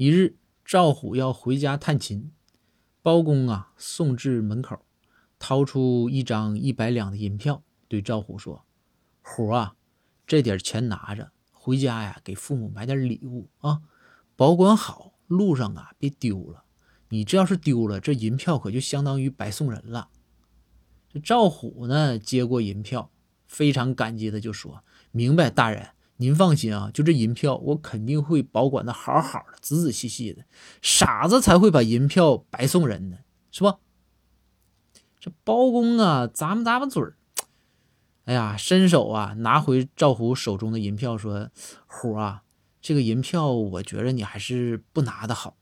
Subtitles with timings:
[0.00, 2.32] 一日，赵虎要回家探亲，
[3.02, 4.86] 包公啊送至门口，
[5.38, 8.64] 掏出一张一百两的银票，对赵虎说
[9.20, 9.76] ：“虎啊，
[10.26, 13.82] 这点钱拿着，回家呀给父母买点礼物啊，
[14.36, 16.64] 保管好，路上啊别丢了。
[17.10, 20.08] 你这要是丢了，这银票可就相当于白送人了。”
[21.12, 23.10] 这赵虎呢接过银票，
[23.46, 24.82] 非常感激的就说
[25.12, 25.90] ：“明白，大人。”
[26.20, 30.44] 您放心啊，就这银票，我肯定会保管的好好的，仔仔细细的。
[30.82, 33.16] 傻子才会把银票白送人呢，
[33.50, 33.78] 是吧？
[35.18, 37.16] 这包公啊，咂摸咂摸嘴儿，
[38.26, 41.48] 哎呀，伸手啊，拿回赵虎手中的银票，说
[41.88, 42.42] ：“虎啊，
[42.82, 45.56] 这个银票，我觉着你还是不拿的好。